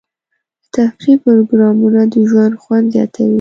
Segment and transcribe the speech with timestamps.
[0.63, 3.29] د تفریح پروګرامونه د ژوند خوند زیاتوي.